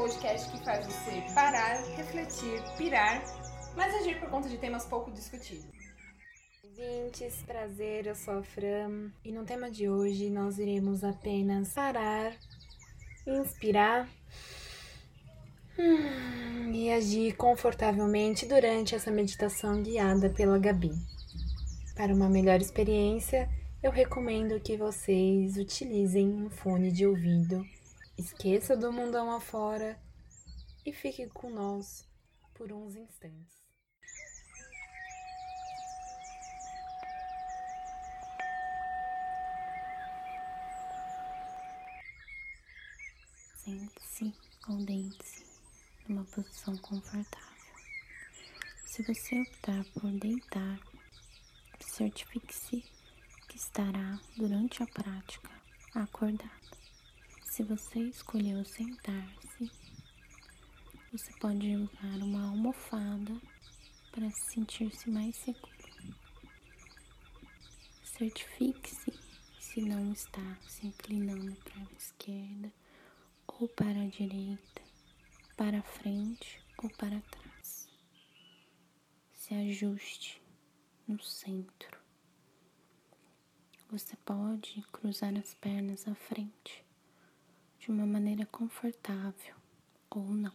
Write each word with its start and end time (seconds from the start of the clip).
podcast 0.00 0.50
que 0.50 0.64
faz 0.64 0.86
você 0.86 1.22
parar, 1.34 1.76
refletir, 1.94 2.62
pirar, 2.78 3.22
mas 3.76 3.94
agir 3.96 4.18
por 4.18 4.30
conta 4.30 4.48
de 4.48 4.56
temas 4.56 4.86
pouco 4.86 5.10
discutidos. 5.10 5.66
Ouvintes, 6.64 7.42
prazer, 7.42 8.06
eu 8.06 8.14
sou 8.14 8.38
a 8.38 8.42
Fran 8.42 9.10
e 9.22 9.30
no 9.30 9.44
tema 9.44 9.70
de 9.70 9.90
hoje 9.90 10.30
nós 10.30 10.58
iremos 10.58 11.04
apenas 11.04 11.74
parar, 11.74 12.32
inspirar 13.26 14.08
hum, 15.78 16.72
e 16.72 16.90
agir 16.90 17.36
confortavelmente 17.36 18.46
durante 18.46 18.94
essa 18.94 19.10
meditação 19.10 19.82
guiada 19.82 20.30
pela 20.30 20.58
Gabi. 20.58 20.92
Para 21.94 22.14
uma 22.14 22.30
melhor 22.30 22.58
experiência, 22.58 23.50
eu 23.82 23.90
recomendo 23.90 24.58
que 24.60 24.78
vocês 24.78 25.58
utilizem 25.58 26.26
um 26.26 26.48
fone 26.48 26.90
de 26.90 27.06
ouvido, 27.06 27.62
esqueça 28.20 28.76
do 28.76 28.92
mundão 28.92 29.30
afora 29.30 29.98
e 30.84 30.92
fique 30.92 31.26
com 31.30 31.48
nós 31.48 32.06
por 32.52 32.70
uns 32.70 32.94
instantes. 32.94 33.64
Sente-se 43.56 44.34
ou 44.68 44.76
deite-se 44.84 45.46
numa 46.06 46.24
posição 46.26 46.76
confortável. 46.76 47.74
Se 48.84 49.02
você 49.02 49.40
optar 49.40 49.82
por 49.94 50.10
deitar, 50.18 50.78
certifique-se 51.80 52.84
que 53.48 53.56
estará 53.56 54.20
durante 54.36 54.82
a 54.82 54.86
prática 54.86 55.50
acordado. 55.94 56.79
Se 57.60 57.64
você 57.64 58.00
escolheu 58.00 58.64
sentar-se, 58.64 59.70
você 61.12 61.30
pode 61.38 61.76
usar 61.76 62.22
uma 62.22 62.48
almofada 62.48 63.38
para 64.10 64.30
sentir-se 64.30 65.10
mais 65.10 65.36
seguro. 65.36 66.16
Certifique-se 68.02 69.12
se 69.60 69.82
não 69.82 70.10
está 70.10 70.56
se 70.62 70.86
inclinando 70.86 71.54
para 71.56 71.82
a 71.82 71.92
esquerda 71.98 72.72
ou 73.46 73.68
para 73.68 74.04
a 74.04 74.08
direita, 74.08 74.82
para 75.54 75.82
frente 75.82 76.62
ou 76.82 76.88
para 76.88 77.20
trás. 77.20 77.90
Se 79.34 79.52
ajuste 79.52 80.42
no 81.06 81.20
centro. 81.20 82.00
Você 83.90 84.16
pode 84.16 84.80
cruzar 84.90 85.36
as 85.36 85.52
pernas 85.56 86.08
à 86.08 86.14
frente 86.14 86.88
de 87.90 87.94
uma 87.96 88.06
maneira 88.06 88.46
confortável 88.46 89.56
ou 90.10 90.22
não. 90.22 90.54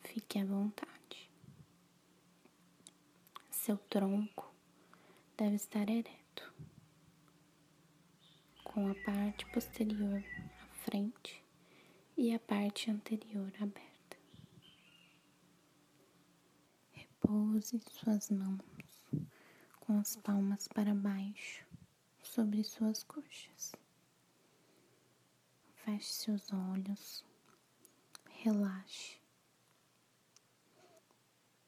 Fique 0.00 0.38
à 0.38 0.44
vontade. 0.46 1.30
Seu 3.50 3.76
tronco 3.76 4.54
deve 5.36 5.56
estar 5.56 5.86
ereto, 5.90 6.50
com 8.64 8.88
a 8.88 8.94
parte 9.04 9.44
posterior 9.52 10.24
à 10.62 10.66
frente 10.76 11.44
e 12.16 12.34
a 12.34 12.38
parte 12.38 12.90
anterior 12.90 13.52
aberta. 13.60 14.16
Repouse 16.92 17.78
suas 17.90 18.30
mãos 18.30 19.04
com 19.80 19.98
as 20.00 20.16
palmas 20.16 20.66
para 20.68 20.94
baixo 20.94 21.66
sobre 22.22 22.64
suas 22.64 23.02
coxas. 23.02 23.81
Feche 25.84 26.12
seus 26.12 26.52
olhos, 26.52 27.24
relaxe. 28.28 29.18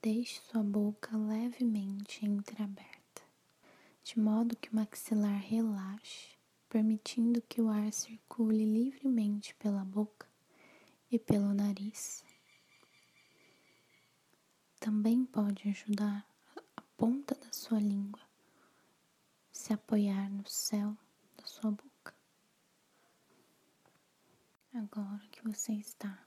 Deixe 0.00 0.40
sua 0.42 0.62
boca 0.62 1.16
levemente 1.16 2.24
entreaberta, 2.24 3.22
de 4.04 4.20
modo 4.20 4.56
que 4.56 4.70
o 4.70 4.76
maxilar 4.76 5.40
relaxe, 5.40 6.38
permitindo 6.68 7.42
que 7.42 7.60
o 7.60 7.68
ar 7.68 7.92
circule 7.92 8.64
livremente 8.64 9.56
pela 9.56 9.84
boca 9.84 10.28
e 11.10 11.18
pelo 11.18 11.52
nariz. 11.52 12.24
Também 14.78 15.24
pode 15.24 15.68
ajudar 15.68 16.24
a 16.76 16.82
ponta 16.96 17.34
da 17.34 17.52
sua 17.52 17.80
língua 17.80 18.22
se 19.50 19.72
apoiar 19.72 20.30
no 20.30 20.46
céu 20.46 20.96
da 21.36 21.44
sua 21.44 21.72
boca. 21.72 21.95
Agora 24.78 25.26
que 25.32 25.42
você 25.42 25.72
está 25.72 26.22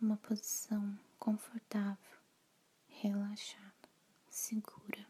numa 0.00 0.16
posição 0.16 0.98
confortável, 1.18 2.18
relaxada, 2.88 3.90
segura, 4.26 5.06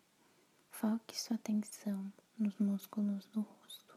foque 0.68 1.16
sua 1.16 1.36
atenção 1.36 2.12
nos 2.36 2.58
músculos 2.58 3.28
do 3.28 3.42
rosto. 3.42 3.96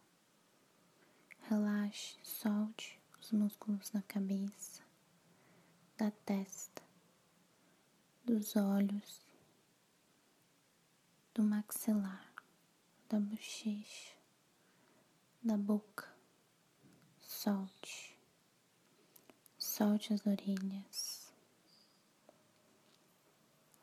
Relaxe, 1.49 2.19
solte 2.21 3.01
os 3.19 3.31
músculos 3.31 3.89
da 3.89 4.03
cabeça, 4.03 4.83
da 5.97 6.11
testa, 6.11 6.83
dos 8.23 8.55
olhos, 8.55 9.25
do 11.33 11.41
maxilar, 11.41 12.31
da 13.09 13.19
bochecha, 13.19 14.15
da 15.41 15.57
boca. 15.57 16.13
Solte, 17.19 18.14
solte 19.77 20.13
as 20.13 20.25
orelhas, 20.25 21.33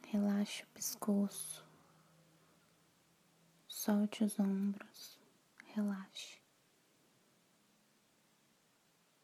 relaxe 0.06 0.62
o 0.62 0.66
pescoço, 0.69 1.62
solte 3.69 4.25
os 4.25 4.41
ombros, 4.41 5.20
relaxe. 5.66 6.41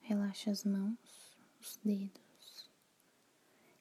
Relaxe 0.02 0.50
as 0.50 0.62
mãos, 0.64 1.38
os 1.58 1.78
dedos. 1.82 2.70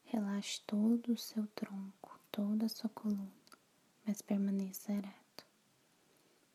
Relaxe 0.05 0.61
todo 0.61 1.11
o 1.11 1.17
seu 1.17 1.45
tronco, 1.47 2.17
toda 2.31 2.67
a 2.67 2.69
sua 2.69 2.89
coluna, 2.91 3.33
mas 4.05 4.21
permaneça 4.21 4.93
ereto. 4.93 5.45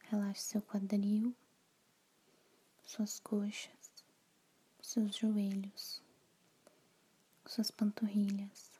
Relaxe 0.05 0.41
seu 0.45 0.63
quadril, 0.63 1.37
suas 2.83 3.21
coxas, 3.21 3.93
seus 4.81 5.15
joelhos, 5.15 6.02
suas 7.53 7.71
panturrilhas. 7.71 8.73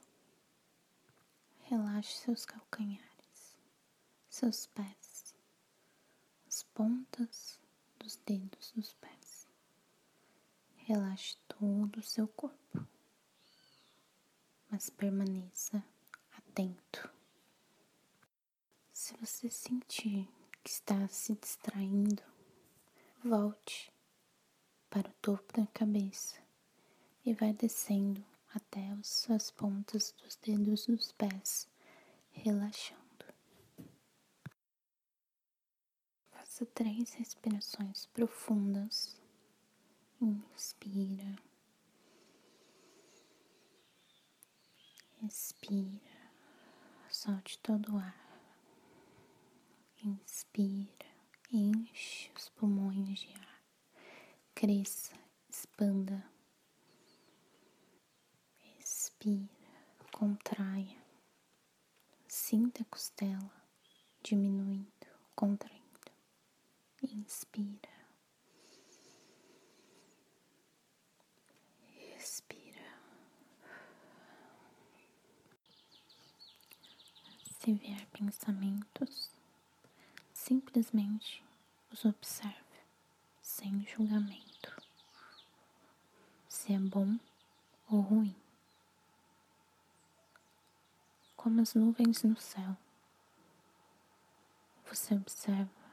Relaxe 1.65 2.17
seus 2.17 2.47
calcanhares, 2.47 3.59
seus 4.31 4.67
pés, 4.67 5.35
as 6.47 6.63
pontas 6.63 7.61
dos 7.99 8.17
dedos 8.25 8.73
dos 8.75 8.95
pés. 8.95 9.47
Relaxe 10.77 11.37
todo 11.47 11.99
o 11.99 12.03
seu 12.03 12.27
corpo, 12.27 12.87
mas 14.71 14.89
permaneça 14.89 15.85
atento. 16.31 17.13
Se 18.91 19.15
você 19.19 19.51
sentir 19.51 20.27
que 20.65 20.71
está 20.71 21.07
se 21.09 21.35
distraindo, 21.35 22.23
volte 23.23 23.93
para 24.89 25.11
o 25.11 25.15
topo 25.21 25.53
da 25.61 25.67
cabeça 25.67 26.41
e 27.23 27.35
vai 27.35 27.53
descendo 27.53 28.32
até 28.55 28.91
as 28.91 29.51
pontas 29.51 30.13
dos 30.23 30.37
dedos 30.37 30.87
dos 30.87 31.13
pés, 31.13 31.69
relaxando. 32.31 33.01
Faça 36.31 36.67
três 36.67 37.13
respirações 37.15 38.07
profundas 38.07 39.23
Inspira. 40.23 41.35
Expira. 45.21 46.31
Solte 47.11 47.59
todo 47.59 47.95
o 47.95 47.99
ar. 47.99 48.15
Inspira. 50.05 51.07
Enche 51.53 52.31
os 52.37 52.49
pulmões 52.51 53.19
de 53.19 53.35
ar. 53.35 53.63
Cresça. 54.55 55.19
Expanda. 55.51 56.32
Expira. 59.23 59.49
Contraia. 60.11 61.01
Sinta 62.27 62.83
a 62.83 62.87
costela 62.87 63.53
diminuindo, 64.21 64.91
contraindo. 65.37 65.81
Inspira. 67.01 67.93
Se 77.61 77.73
vier 77.75 78.05
pensamentos, 78.07 79.31
simplesmente 80.35 81.45
os 81.93 82.05
observe, 82.05 82.57
sem 83.41 83.87
julgamento. 83.87 84.83
Se 86.49 86.73
é 86.73 86.79
bom 86.81 87.21
ou 87.89 88.01
ruim. 88.01 88.42
Como 91.43 91.61
as 91.61 91.75
nuvens 91.75 92.23
no 92.23 92.37
céu. 92.37 92.77
Você 94.87 95.13
observa 95.13 95.91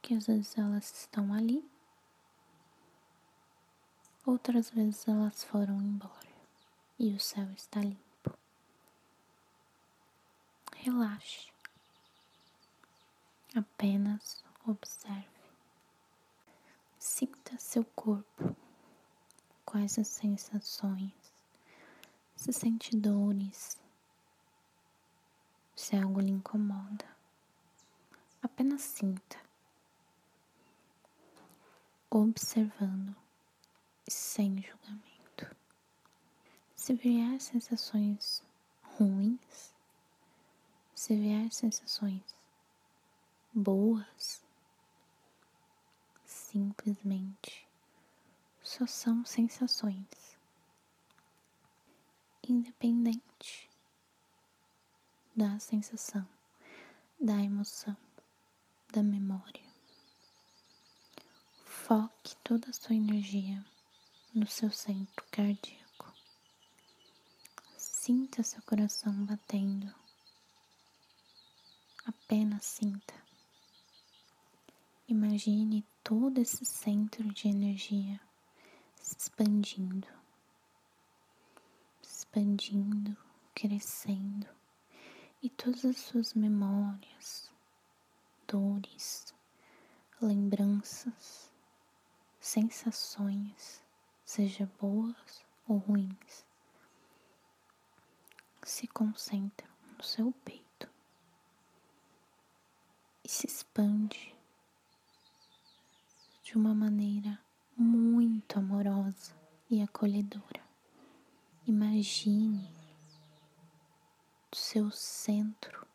que 0.00 0.14
às 0.14 0.28
vezes 0.28 0.56
elas 0.56 0.92
estão 0.92 1.34
ali, 1.34 1.68
outras 4.24 4.70
vezes 4.70 5.08
elas 5.08 5.42
foram 5.42 5.82
embora 5.82 6.32
e 7.00 7.12
o 7.16 7.18
céu 7.18 7.50
está 7.50 7.80
limpo. 7.80 8.38
Relaxe. 10.76 11.50
Apenas 13.56 14.44
observe. 14.64 15.26
Sinta 16.96 17.58
seu 17.58 17.84
corpo. 17.84 18.56
Quais 19.64 19.98
as 19.98 20.06
sensações? 20.06 21.12
Se 22.36 22.52
sente 22.52 22.96
dores? 22.96 23.81
Se 25.74 25.96
algo 25.96 26.20
lhe 26.20 26.30
incomoda? 26.30 27.06
Apenas 28.42 28.82
sinta. 28.82 29.40
Observando 32.10 33.16
sem 34.08 34.62
julgamento. 34.62 35.56
Se 36.74 36.94
vier 36.94 37.40
sensações 37.40 38.42
ruins, 38.82 39.72
se 40.94 41.16
vier 41.16 41.50
sensações 41.52 42.22
boas, 43.52 44.42
simplesmente 46.24 47.66
só 48.62 48.86
são 48.86 49.24
sensações. 49.24 50.36
Independente 52.46 53.71
da 55.34 55.58
sensação, 55.58 56.28
da 57.18 57.34
emoção, 57.40 57.96
da 58.92 59.02
memória. 59.02 59.64
Foque 61.64 62.36
toda 62.44 62.68
a 62.68 62.72
sua 62.72 62.94
energia 62.94 63.64
no 64.34 64.46
seu 64.46 64.70
centro 64.70 65.24
cardíaco. 65.30 66.12
Sinta 67.78 68.42
seu 68.42 68.62
coração 68.62 69.12
batendo. 69.24 69.92
Apenas 72.04 72.66
sinta. 72.66 73.14
Imagine 75.08 75.82
todo 76.04 76.38
esse 76.38 76.64
centro 76.64 77.24
de 77.32 77.48
energia 77.48 78.20
se 79.00 79.16
expandindo, 79.16 80.08
expandindo, 82.02 83.16
crescendo, 83.54 84.46
e 85.42 85.50
todas 85.50 85.84
as 85.84 85.96
suas 85.96 86.34
memórias, 86.34 87.50
dores, 88.46 89.34
lembranças, 90.20 91.50
sensações, 92.38 93.82
seja 94.24 94.70
boas 94.80 95.44
ou 95.66 95.78
ruins, 95.78 96.46
se 98.62 98.86
concentram 98.86 99.68
no 99.98 100.04
seu 100.04 100.30
peito 100.44 100.88
e 103.24 103.28
se 103.28 103.48
expande 103.48 104.32
de 106.44 106.56
uma 106.56 106.72
maneira 106.72 107.40
muito 107.76 108.60
amorosa 108.60 109.34
e 109.68 109.82
acolhedora. 109.82 110.62
Imagine 111.66 112.71
seu 114.72 114.90
centro 114.90 115.86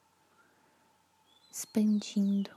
expandindo. 1.51 2.55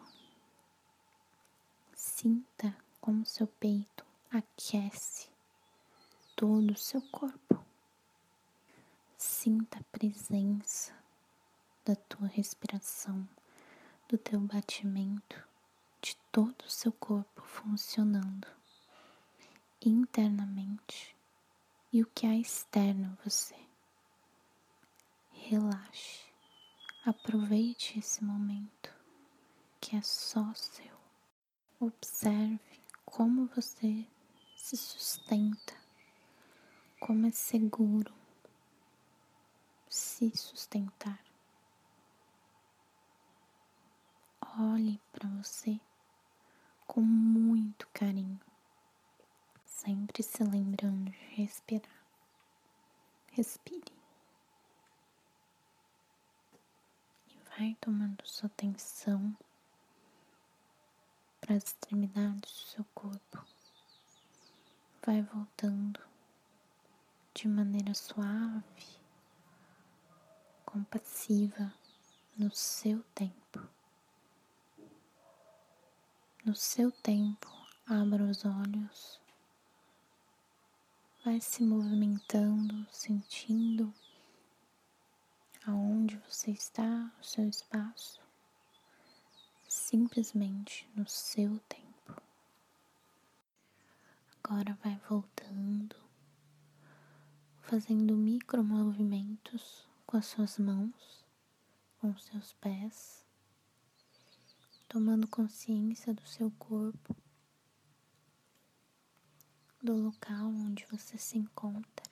Sinta 1.94 2.76
como 3.00 3.24
seu 3.24 3.46
peito 3.46 4.04
aquece 4.30 5.30
todo 6.36 6.72
o 6.72 6.76
seu 6.76 7.00
corpo. 7.10 7.64
Sinta 9.16 9.78
a 9.78 9.84
presença 9.84 10.92
da 11.86 11.96
tua 11.96 12.28
respiração, 12.28 13.26
do 14.06 14.18
teu 14.18 14.40
batimento 14.40 15.42
de 16.02 16.14
todo 16.30 16.66
o 16.66 16.70
seu 16.70 16.92
corpo 16.92 17.40
funcionando 17.40 18.46
internamente 19.80 21.16
e 21.90 22.02
o 22.02 22.06
que 22.08 22.26
há 22.26 22.36
externo 22.36 23.16
a 23.18 23.24
você. 23.24 23.69
Relaxe, 25.50 26.32
aproveite 27.04 27.98
esse 27.98 28.22
momento 28.22 28.94
que 29.80 29.96
é 29.96 30.00
só 30.00 30.54
seu. 30.54 30.96
Observe 31.80 32.80
como 33.04 33.46
você 33.46 34.06
se 34.56 34.76
sustenta, 34.76 35.74
como 37.00 37.26
é 37.26 37.32
seguro 37.32 38.14
se 39.88 40.30
sustentar. 40.36 41.18
Olhe 44.56 45.00
para 45.10 45.28
você 45.30 45.80
com 46.86 47.00
muito 47.00 47.88
carinho, 47.88 48.40
sempre 49.66 50.22
se 50.22 50.44
lembrando 50.44 51.10
de 51.10 51.18
respirar. 51.34 52.04
Respire. 53.32 53.98
E 57.28 57.36
vai 57.60 57.76
tomando 57.78 58.26
sua 58.26 58.46
atenção 58.46 59.36
para 61.42 61.56
as 61.56 61.64
extremidades 61.64 62.50
do 62.50 62.66
seu 62.68 62.84
corpo. 62.94 63.44
Vai 65.04 65.20
voltando 65.20 66.00
de 67.34 67.46
maneira 67.46 67.92
suave, 67.92 68.86
compassiva, 70.64 71.70
no 72.34 72.50
seu 72.50 73.02
tempo. 73.14 73.68
No 76.42 76.54
seu 76.54 76.90
tempo, 76.90 77.46
abra 77.86 78.24
os 78.24 78.42
olhos, 78.46 79.20
vai 81.22 81.38
se 81.42 81.62
movimentando, 81.62 82.86
sentindo 82.90 83.92
aonde 86.10 86.16
você 86.28 86.50
está, 86.50 87.12
o 87.20 87.24
seu 87.24 87.48
espaço, 87.48 88.20
simplesmente 89.68 90.88
no 90.96 91.06
seu 91.08 91.58
tempo. 91.60 92.20
Agora 94.42 94.76
vai 94.82 95.00
voltando, 95.08 95.94
fazendo 97.60 98.16
micro 98.16 98.64
movimentos 98.64 99.86
com 100.04 100.16
as 100.16 100.26
suas 100.26 100.58
mãos, 100.58 101.24
com 102.00 102.10
os 102.10 102.24
seus 102.24 102.52
pés 102.54 103.24
tomando 104.88 105.28
consciência 105.28 106.12
do 106.12 106.26
seu 106.26 106.50
corpo, 106.58 107.14
do 109.80 109.94
local 109.94 110.48
onde 110.48 110.84
você 110.86 111.16
se 111.16 111.38
encontra. 111.38 112.09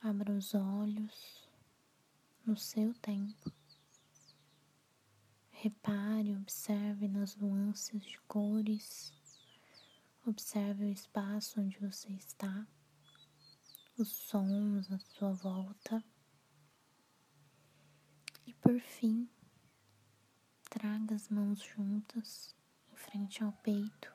Abra 0.00 0.32
os 0.32 0.54
olhos 0.54 1.48
no 2.46 2.56
seu 2.56 2.94
tempo. 2.94 3.52
Repare, 5.50 6.36
observe 6.36 7.08
nas 7.08 7.34
nuances 7.34 8.00
de 8.04 8.16
cores. 8.20 9.12
Observe 10.24 10.84
o 10.84 10.92
espaço 10.92 11.60
onde 11.60 11.80
você 11.80 12.12
está, 12.12 12.64
os 13.98 14.08
sons 14.08 14.88
à 14.92 15.00
sua 15.00 15.32
volta. 15.32 16.04
E 18.46 18.54
por 18.54 18.78
fim, 18.78 19.28
traga 20.70 21.16
as 21.16 21.28
mãos 21.28 21.60
juntas 21.60 22.54
em 22.92 22.96
frente 22.96 23.42
ao 23.42 23.50
peito, 23.50 24.12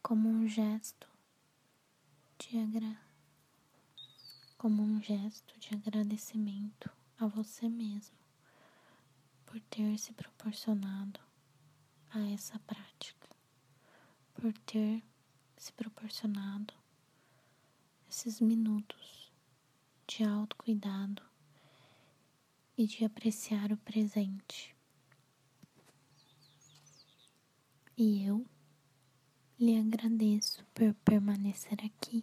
como 0.00 0.28
um 0.28 0.46
gesto 0.46 1.08
de 2.38 2.56
agra... 2.58 3.09
como 4.60 4.82
um 4.82 5.00
gesto 5.00 5.58
de 5.58 5.74
agradecimento 5.74 6.90
a 7.18 7.26
você 7.26 7.66
mesmo 7.66 8.14
por 9.46 9.58
ter 9.58 9.96
se 9.96 10.12
proporcionado 10.12 11.18
a 12.10 12.20
essa 12.30 12.58
prática, 12.58 13.26
por 14.34 14.52
ter 14.66 15.02
se 15.56 15.72
proporcionado 15.72 16.74
esses 18.06 18.38
minutos 18.38 19.32
de 20.06 20.24
autocuidado 20.24 21.22
e 22.76 22.86
de 22.86 23.02
apreciar 23.02 23.72
o 23.72 23.78
presente. 23.78 24.76
E 27.96 28.26
eu 28.26 28.44
lhe 29.58 29.78
agradeço 29.78 30.62
por 30.74 30.92
permanecer 30.96 31.78
aqui 31.82 32.22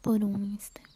por 0.00 0.24
um 0.24 0.42
instante. 0.46 0.91